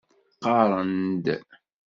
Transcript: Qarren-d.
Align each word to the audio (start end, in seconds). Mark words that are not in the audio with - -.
Qarren-d. 0.43 1.25